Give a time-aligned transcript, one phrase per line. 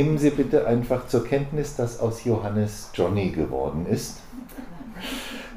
[0.00, 4.20] nehmen Sie bitte einfach zur Kenntnis, dass aus Johannes Johnny geworden ist.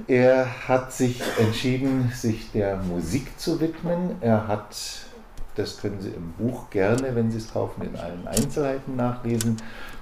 [0.06, 4.18] Er hat sich entschieden, sich der Musik zu widmen.
[4.20, 4.76] Er hat,
[5.56, 9.56] das können Sie im Buch gerne, wenn Sie es kaufen, in allen Einzelheiten nachlesen,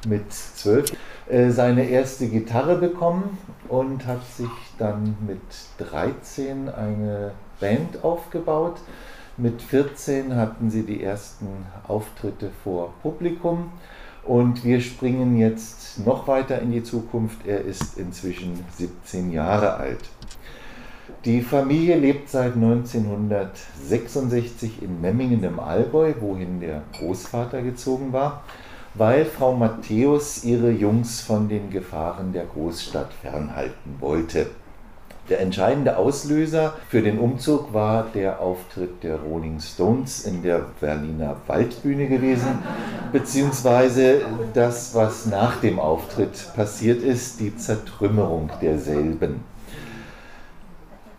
[0.07, 0.92] mit zwölf
[1.29, 3.37] äh, seine erste Gitarre bekommen
[3.68, 5.39] und hat sich dann mit
[5.87, 8.79] 13 eine Band aufgebaut.
[9.37, 11.47] Mit 14 hatten sie die ersten
[11.87, 13.71] Auftritte vor Publikum
[14.24, 17.39] und wir springen jetzt noch weiter in die Zukunft.
[17.46, 20.00] Er ist inzwischen 17 Jahre alt.
[21.25, 28.44] Die Familie lebt seit 1966 in Memmingen im Allgäu, wohin der Großvater gezogen war,
[28.96, 34.47] weil Frau Matthäus ihre Jungs von den Gefahren der Großstadt fernhalten wollte.
[35.30, 41.38] Der entscheidende Auslöser für den Umzug war der Auftritt der Rolling Stones in der Berliner
[41.47, 42.59] Waldbühne gewesen,
[43.11, 44.22] beziehungsweise
[44.53, 49.44] das, was nach dem Auftritt passiert ist, die Zertrümmerung derselben.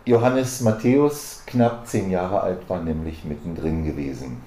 [0.05, 4.41] Johannes Matthäus, knapp zehn Jahre alt, war nämlich mittendrin gewesen.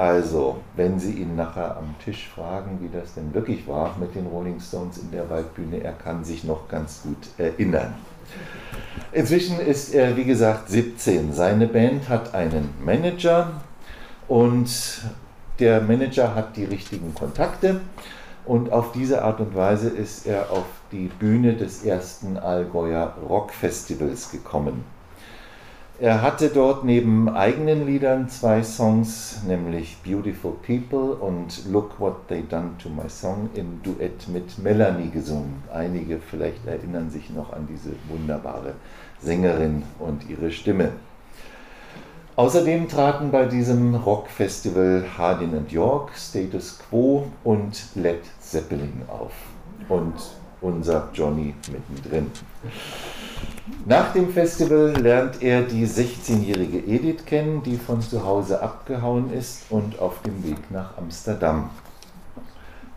[0.00, 4.28] Also, wenn Sie ihn nachher am Tisch fragen, wie das denn wirklich war mit den
[4.28, 7.92] Rolling Stones in der Waldbühne, er kann sich noch ganz gut erinnern.
[9.12, 11.34] Inzwischen ist er, wie gesagt, 17.
[11.34, 13.60] Seine Band hat einen Manager
[14.26, 14.70] und
[15.58, 17.82] der Manager hat die richtigen Kontakte
[18.46, 24.30] und auf diese Art und Weise ist er auf die Bühne des ersten Allgäuer Rockfestivals
[24.30, 24.82] gekommen.
[26.02, 32.42] Er hatte dort neben eigenen Liedern zwei Songs, nämlich Beautiful People und Look What They
[32.42, 35.62] Done to My Song im Duett mit Melanie gesungen.
[35.70, 38.76] Einige vielleicht erinnern sich noch an diese wunderbare
[39.20, 40.92] Sängerin und ihre Stimme.
[42.34, 49.32] Außerdem traten bei diesem Rockfestival Hardin and York, Status Quo und Led Zeppelin auf.
[49.90, 50.14] Und
[50.62, 52.30] unser Johnny mittendrin.
[53.86, 59.62] Nach dem Festival lernt er die 16-jährige Edith kennen, die von zu Hause abgehauen ist
[59.70, 61.70] und auf dem Weg nach Amsterdam.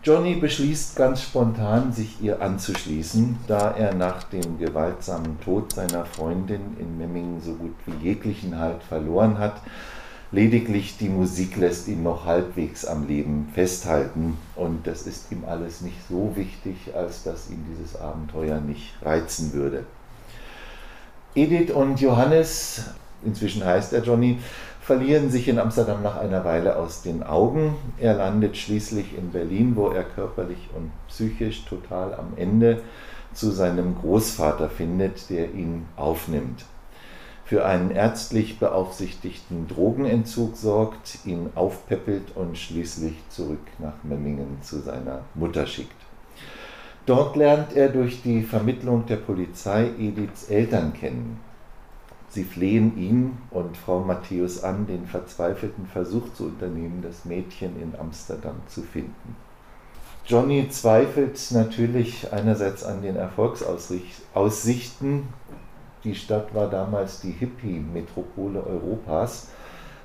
[0.04, 6.76] Johnny beschließt ganz spontan, sich ihr anzuschließen, da er nach dem gewaltsamen Tod seiner Freundin
[6.78, 9.62] in Memmingen so gut wie jeglichen Halt verloren hat.
[10.30, 15.80] Lediglich die Musik lässt ihn noch halbwegs am Leben festhalten und das ist ihm alles
[15.80, 19.84] nicht so wichtig, als dass ihn dieses Abenteuer nicht reizen würde.
[21.36, 22.84] Edith und Johannes,
[23.24, 24.38] inzwischen heißt er Johnny,
[24.80, 27.74] verlieren sich in Amsterdam nach einer Weile aus den Augen.
[27.98, 32.82] Er landet schließlich in Berlin, wo er körperlich und psychisch total am Ende
[33.32, 36.66] zu seinem Großvater findet, der ihn aufnimmt.
[37.44, 45.22] Für einen ärztlich beaufsichtigten Drogenentzug sorgt, ihn aufpäppelt und schließlich zurück nach Memmingen zu seiner
[45.34, 46.03] Mutter schickt.
[47.06, 51.38] Dort lernt er durch die Vermittlung der Polizei Ediths Eltern kennen.
[52.30, 57.92] Sie flehen ihn und Frau Matthäus an, den verzweifelten Versuch zu unternehmen, das Mädchen in
[57.98, 59.36] Amsterdam zu finden.
[60.26, 65.28] Johnny zweifelt natürlich einerseits an den Erfolgsaussichten.
[66.02, 69.48] Die Stadt war damals die Hippie-Metropole Europas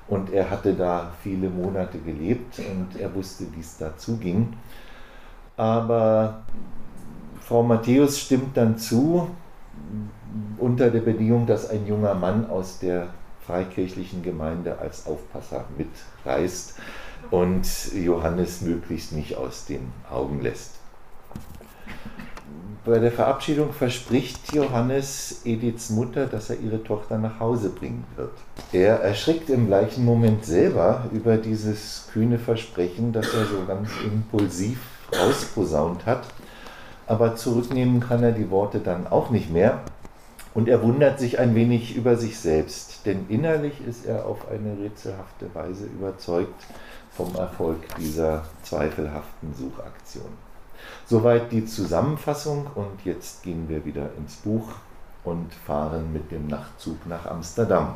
[0.09, 4.57] und er hatte da viele Monate gelebt und er wusste, wie es da zuging.
[5.55, 6.43] Aber
[7.49, 9.27] Frau Matthäus stimmt dann zu,
[10.59, 13.07] unter der Bedingung, dass ein junger Mann aus der
[13.43, 16.75] freikirchlichen Gemeinde als Aufpasser mitreist
[17.31, 17.65] und
[17.95, 20.73] Johannes möglichst nicht aus den Augen lässt.
[22.85, 28.33] Bei der Verabschiedung verspricht Johannes Ediths Mutter, dass er ihre Tochter nach Hause bringen wird.
[28.71, 34.79] Er erschrickt im gleichen Moment selber über dieses kühne Versprechen, das er so ganz impulsiv
[35.11, 36.27] rausposaunt hat
[37.09, 39.81] aber zurücknehmen kann er die Worte dann auch nicht mehr.
[40.53, 44.77] Und er wundert sich ein wenig über sich selbst, denn innerlich ist er auf eine
[44.79, 46.65] rätselhafte Weise überzeugt
[47.11, 50.29] vom Erfolg dieser zweifelhaften Suchaktion.
[51.05, 54.69] Soweit die Zusammenfassung und jetzt gehen wir wieder ins Buch
[55.23, 57.95] und fahren mit dem Nachtzug nach Amsterdam.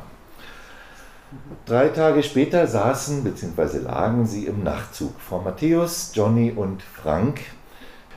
[1.66, 3.78] Drei Tage später saßen bzw.
[3.78, 5.18] lagen sie im Nachtzug.
[5.20, 7.40] Frau Matthäus, Johnny und Frank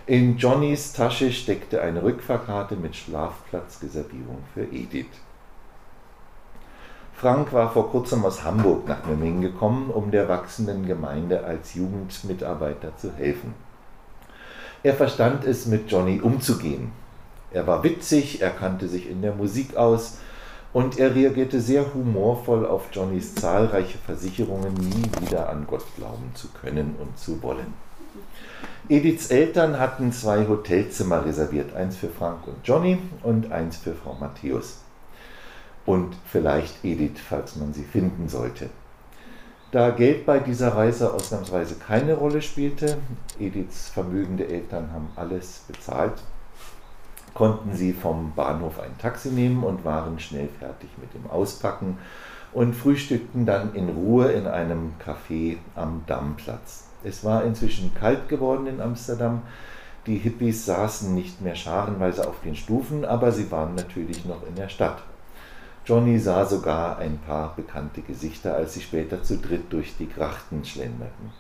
[0.07, 5.05] in Johnnys Tasche steckte eine Rückfahrkarte mit Schlafplatzreservierung für Edith.
[7.13, 12.95] Frank war vor kurzem aus Hamburg nach Memmingen gekommen, um der wachsenden Gemeinde als Jugendmitarbeiter
[12.95, 13.53] zu helfen.
[14.81, 16.93] Er verstand es, mit Johnny umzugehen.
[17.51, 20.19] Er war witzig, er kannte sich in der Musik aus
[20.71, 26.47] und er reagierte sehr humorvoll auf Johnnys zahlreiche Versicherungen, nie wieder an Gott glauben zu
[26.49, 27.86] können und zu wollen.
[28.89, 34.13] Ediths Eltern hatten zwei Hotelzimmer reserviert, eins für Frank und Johnny und eins für Frau
[34.13, 34.79] Matthäus.
[35.85, 38.69] Und vielleicht Edith, falls man sie finden sollte.
[39.71, 42.97] Da Geld bei dieser Reise ausnahmsweise keine Rolle spielte,
[43.37, 46.13] Ediths vermögende Eltern haben alles bezahlt,
[47.33, 51.97] konnten sie vom Bahnhof ein Taxi nehmen und waren schnell fertig mit dem Auspacken
[52.53, 56.86] und frühstückten dann in Ruhe in einem Café am Dammplatz.
[57.07, 59.43] Es war inzwischen kalt geworden in Amsterdam.
[60.05, 64.55] Die Hippies saßen nicht mehr scharenweise auf den Stufen, aber sie waren natürlich noch in
[64.55, 65.01] der Stadt.
[65.85, 70.65] Johnny sah sogar ein paar bekannte Gesichter, als sie später zu dritt durch die Grachten
[70.65, 71.31] schlenderten.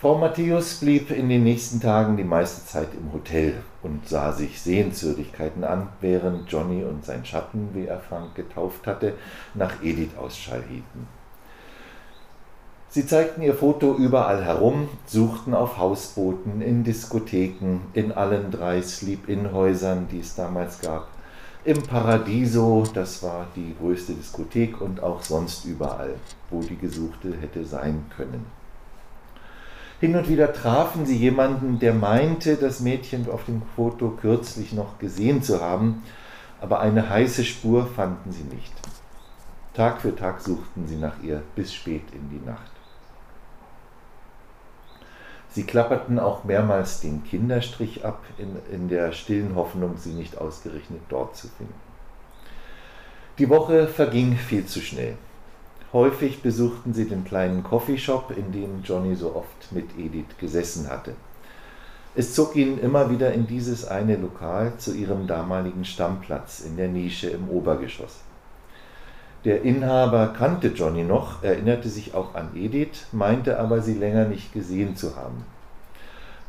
[0.00, 4.60] Frau Matthäus blieb in den nächsten Tagen die meiste Zeit im Hotel und sah sich
[4.60, 9.14] Sehenswürdigkeiten an, während Johnny und sein Schatten, wie er Frank getauft hatte,
[9.54, 11.06] nach Edith Ausschall hielten.
[12.94, 20.08] Sie zeigten ihr Foto überall herum, suchten auf Hausbooten, in Diskotheken, in allen drei Sleep-In-Häusern,
[20.12, 21.08] die es damals gab,
[21.64, 26.16] im Paradiso, das war die größte Diskothek, und auch sonst überall,
[26.50, 28.44] wo die Gesuchte hätte sein können.
[29.98, 34.98] Hin und wieder trafen sie jemanden, der meinte, das Mädchen auf dem Foto kürzlich noch
[34.98, 36.02] gesehen zu haben,
[36.60, 38.74] aber eine heiße Spur fanden sie nicht.
[39.72, 42.71] Tag für Tag suchten sie nach ihr bis spät in die Nacht.
[45.52, 51.02] Sie klapperten auch mehrmals den Kinderstrich ab, in, in der stillen Hoffnung, sie nicht ausgerechnet
[51.10, 51.74] dort zu finden.
[53.38, 55.16] Die Woche verging viel zu schnell.
[55.92, 61.12] Häufig besuchten sie den kleinen Coffeeshop, in dem Johnny so oft mit Edith gesessen hatte.
[62.14, 66.88] Es zog ihn immer wieder in dieses eine Lokal zu ihrem damaligen Stammplatz in der
[66.88, 68.20] Nische im Obergeschoss.
[69.44, 74.52] Der Inhaber kannte Johnny noch, erinnerte sich auch an Edith, meinte aber, sie länger nicht
[74.52, 75.44] gesehen zu haben.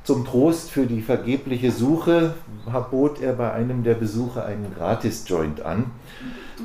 [0.03, 2.33] Zum Trost für die vergebliche Suche
[2.91, 5.85] bot er bei einem der Besuche einen Gratis-Joint an,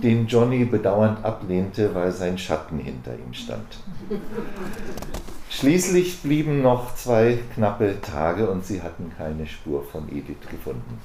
[0.02, 3.78] den Johnny bedauernd ablehnte, weil sein Schatten hinter ihm stand.
[5.48, 10.98] Schließlich blieben noch zwei knappe Tage und sie hatten keine Spur von Edith gefunden.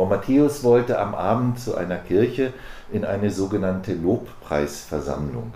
[0.00, 2.54] Frau Matthäus wollte am Abend zu einer Kirche
[2.90, 5.52] in eine sogenannte Lobpreisversammlung.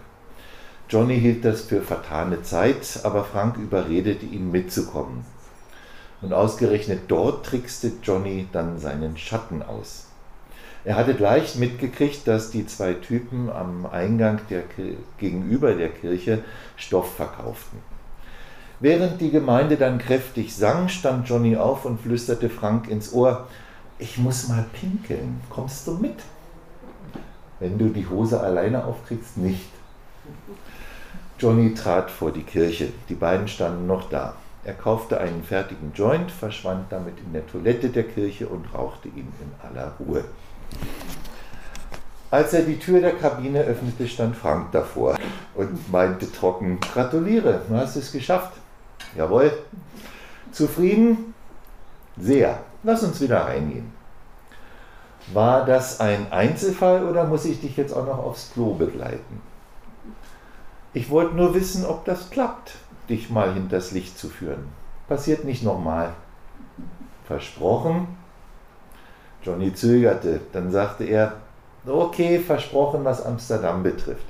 [0.90, 5.24] Johnny hielt das für vertane Zeit, aber Frank überredete ihn mitzukommen.
[6.20, 10.08] Und ausgerechnet dort trickste Johnny dann seinen Schatten aus.
[10.84, 14.64] Er hatte gleich mitgekriegt, dass die zwei Typen am Eingang der,
[15.16, 16.40] gegenüber der Kirche
[16.76, 17.78] Stoff verkauften.
[18.78, 23.46] Während die Gemeinde dann kräftig sang, stand Johnny auf und flüsterte Frank ins Ohr,
[23.98, 26.16] ich muss mal pinkeln, kommst du mit?
[27.60, 29.70] Wenn du die Hose alleine aufkriegst, nicht.
[31.38, 34.34] Johnny trat vor die Kirche, die beiden standen noch da.
[34.64, 39.32] Er kaufte einen fertigen Joint, verschwand damit in der Toilette der Kirche und rauchte ihn
[39.40, 40.24] in aller Ruhe.
[42.30, 45.16] Als er die Tür der Kabine öffnete, stand Frank davor
[45.54, 48.54] und meinte trocken, gratuliere, du hast es geschafft.
[49.16, 49.52] Jawohl.
[50.50, 51.34] Zufrieden?
[52.16, 52.58] Sehr.
[52.84, 53.92] Lass uns wieder reingehen.
[55.32, 59.40] War das ein Einzelfall oder muss ich dich jetzt auch noch aufs Klo begleiten?
[60.92, 62.74] Ich wollte nur wissen, ob das klappt,
[63.08, 64.68] dich mal hinters Licht zu führen.
[65.08, 66.12] Passiert nicht nochmal.
[67.26, 68.06] Versprochen?
[69.42, 70.40] Johnny zögerte.
[70.52, 71.36] Dann sagte er,
[71.86, 74.26] okay, versprochen, was Amsterdam betrifft.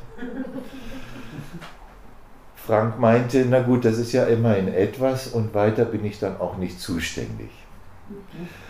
[2.55, 6.57] Frank meinte, na gut, das ist ja immerhin etwas und weiter bin ich dann auch
[6.57, 7.51] nicht zuständig.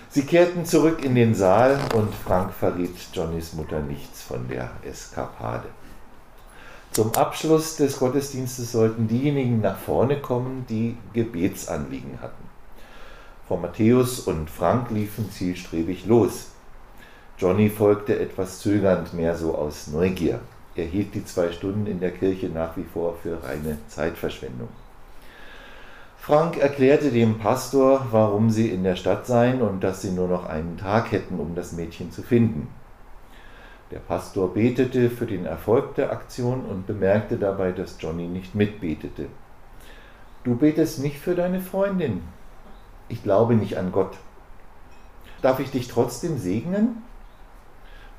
[0.08, 5.68] Sie kehrten zurück in den Saal und Frank verriet Johnnys Mutter nichts von der Eskapade.
[6.92, 12.44] Zum Abschluss des Gottesdienstes sollten diejenigen nach vorne kommen, die Gebetsanliegen hatten.
[13.48, 16.50] Frau Matthäus und Frank liefen zielstrebig los.
[17.36, 20.38] Johnny folgte etwas zögernd, mehr so aus Neugier.
[20.76, 24.68] Er hielt die zwei Stunden in der Kirche nach wie vor für reine Zeitverschwendung.
[26.26, 30.46] Frank erklärte dem Pastor, warum sie in der Stadt seien und dass sie nur noch
[30.46, 32.68] einen Tag hätten, um das Mädchen zu finden.
[33.90, 39.26] Der Pastor betete für den Erfolg der Aktion und bemerkte dabei, dass Johnny nicht mitbetete.
[40.44, 42.22] Du betest nicht für deine Freundin.
[43.10, 44.16] Ich glaube nicht an Gott.
[45.42, 47.02] Darf ich dich trotzdem segnen?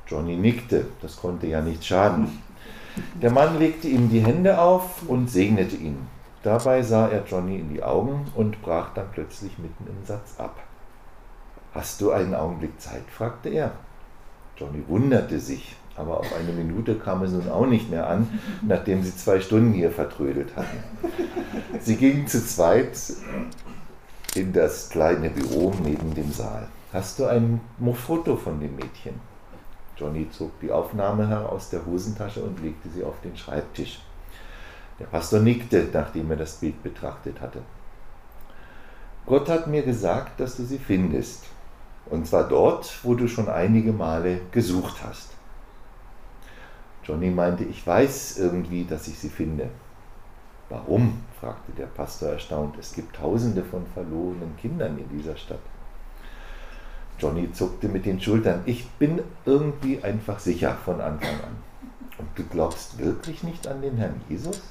[0.05, 2.39] Johnny nickte, das konnte ja nicht schaden.
[3.19, 6.14] Der Mann legte ihm die Hände auf und segnete ihn.
[6.45, 10.59] Dabei sah er Johnny in die Augen und brach dann plötzlich mitten im Satz ab.
[11.73, 13.01] Hast du einen Augenblick Zeit?
[13.09, 13.71] fragte er.
[14.55, 15.75] Johnny wunderte sich.
[15.97, 19.73] Aber auf eine Minute kam es nun auch nicht mehr an, nachdem sie zwei Stunden
[19.73, 20.83] hier vertrödelt hatten.
[21.79, 22.95] Sie gingen zu zweit
[24.35, 26.67] in das kleine Büro neben dem Saal.
[26.93, 27.59] Hast du ein
[27.95, 29.19] Foto von dem Mädchen?
[29.97, 34.04] Johnny zog die Aufnahme aus der Hosentasche und legte sie auf den Schreibtisch.
[34.99, 37.61] Der Pastor nickte, nachdem er das Bild betrachtet hatte.
[39.25, 41.45] Gott hat mir gesagt, dass du sie findest.
[42.07, 45.31] Und zwar dort, wo du schon einige Male gesucht hast.
[47.03, 49.69] Johnny meinte, ich weiß irgendwie, dass ich sie finde.
[50.69, 51.21] Warum?
[51.39, 52.75] fragte der Pastor erstaunt.
[52.79, 55.59] Es gibt tausende von verlorenen Kindern in dieser Stadt.
[57.19, 58.61] Johnny zuckte mit den Schultern.
[58.65, 61.55] Ich bin irgendwie einfach sicher von Anfang an.
[62.17, 64.61] Und du glaubst wirklich nicht an den Herrn Jesus?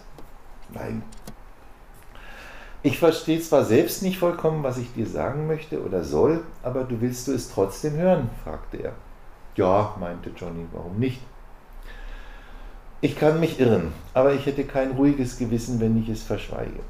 [0.72, 1.02] Nein.
[2.82, 7.00] Ich verstehe zwar selbst nicht vollkommen, was ich dir sagen möchte oder soll, aber du
[7.00, 8.28] willst du es trotzdem hören?
[8.44, 8.92] fragte er.
[9.56, 11.20] Ja, meinte Johnny, warum nicht?
[13.00, 16.80] Ich kann mich irren, aber ich hätte kein ruhiges Gewissen, wenn ich es verschweige.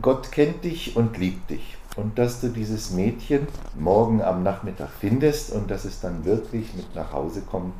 [0.00, 1.76] Gott kennt dich und liebt dich.
[1.96, 6.94] Und dass du dieses Mädchen morgen am Nachmittag findest und dass es dann wirklich mit
[6.94, 7.74] nach Hause kommt,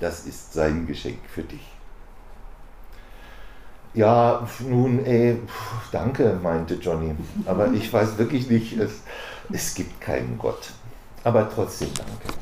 [0.00, 1.75] das ist sein Geschenk für dich.
[3.96, 5.38] Ja, nun, ey,
[5.90, 7.14] danke, meinte Johnny.
[7.46, 9.00] Aber ich weiß wirklich nicht, es,
[9.50, 10.70] es gibt keinen Gott.
[11.24, 12.38] Aber trotzdem danke.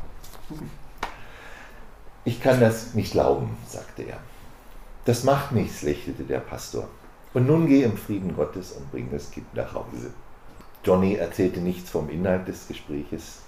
[2.25, 4.17] Ich kann das nicht glauben, sagte er.
[5.05, 6.89] Das macht nichts, lächelte der Pastor.
[7.35, 10.11] Und nun geh im Frieden Gottes und bring das Kind nach Hause.
[10.83, 13.43] Johnny erzählte nichts vom Inhalt des Gespräches.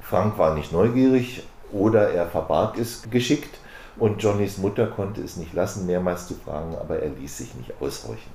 [0.00, 3.58] Frank war nicht neugierig oder er verbarg es geschickt
[3.98, 7.72] und Johnnys Mutter konnte es nicht lassen, mehrmals zu fragen, aber er ließ sich nicht
[7.80, 8.30] ausräuchen.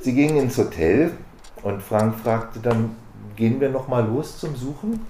[0.00, 1.12] Sie gingen ins Hotel
[1.62, 2.96] und Frank fragte dann,
[3.36, 5.00] gehen wir noch mal los zum Suchen?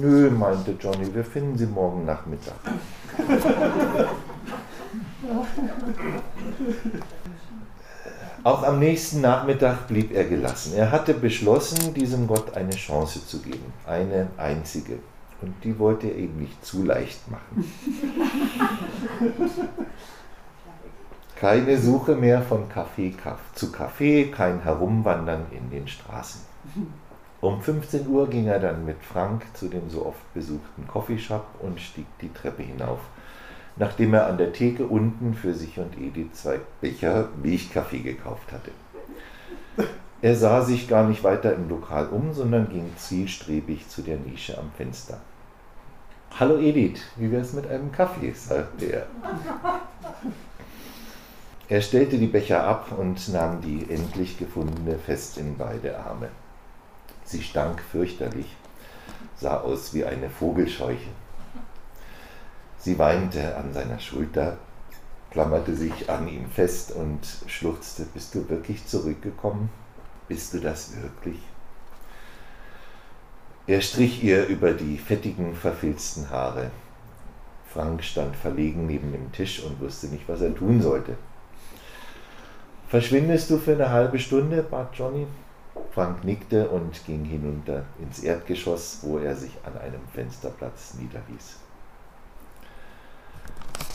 [0.00, 2.54] Nö, meinte Johnny, wir finden sie morgen Nachmittag.
[8.42, 10.72] Auch am nächsten Nachmittag blieb er gelassen.
[10.74, 14.98] Er hatte beschlossen, diesem Gott eine Chance zu geben, eine einzige.
[15.42, 17.64] Und die wollte er eben nicht zu leicht machen.
[21.36, 23.14] Keine Suche mehr von Kaffee
[23.54, 26.42] zu Kaffee, kein Herumwandern in den Straßen.
[27.40, 31.80] Um 15 Uhr ging er dann mit Frank zu dem so oft besuchten Coffeeshop und
[31.80, 32.98] stieg die Treppe hinauf,
[33.76, 38.72] nachdem er an der Theke unten für sich und Edith zwei Becher Milchkaffee gekauft hatte.
[40.20, 44.58] Er sah sich gar nicht weiter im Lokal um, sondern ging zielstrebig zu der Nische
[44.58, 45.22] am Fenster.
[46.38, 48.32] Hallo Edith, wie wär's mit einem Kaffee?
[48.32, 49.06] sagte er.
[51.68, 56.28] Er stellte die Becher ab und nahm die endlich gefundene fest in beide Arme.
[57.24, 58.56] Sie stank fürchterlich,
[59.36, 61.10] sah aus wie eine Vogelscheuche.
[62.78, 64.56] Sie weinte an seiner Schulter,
[65.30, 69.68] klammerte sich an ihm fest und schluchzte, bist du wirklich zurückgekommen?
[70.26, 71.38] Bist du das wirklich?
[73.66, 76.70] Er strich ihr über die fettigen, verfilzten Haare.
[77.72, 81.16] Frank stand verlegen neben dem Tisch und wusste nicht, was er tun sollte.
[82.88, 84.64] Verschwindest du für eine halbe Stunde?
[84.64, 85.26] bat Johnny.
[85.92, 91.56] Frank nickte und ging hinunter ins Erdgeschoss, wo er sich an einem Fensterplatz niederließ.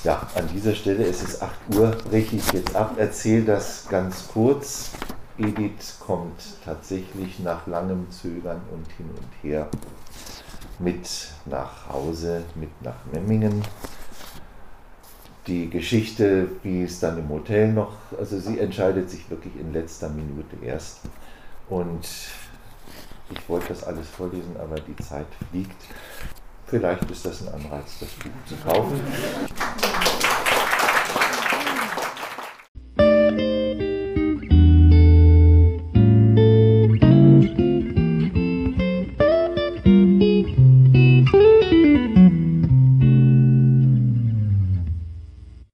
[0.06, 4.28] Ja, an dieser Stelle, es ist 8 Uhr, breche ich jetzt ab, erzähle das ganz
[4.28, 4.92] kurz.
[5.38, 9.68] Edith kommt tatsächlich nach langem Zögern und hin und her
[10.80, 11.08] mit
[11.46, 13.62] nach Hause, mit nach Memmingen.
[15.48, 20.10] Die Geschichte, wie es dann im Hotel noch, also sie entscheidet sich wirklich in letzter
[20.10, 21.02] Minute erst.
[21.70, 22.08] Und
[23.30, 25.82] ich wollte das alles vorlesen, aber die Zeit fliegt.
[26.68, 29.00] Vielleicht ist das ein Anreiz, das Buch zu kaufen.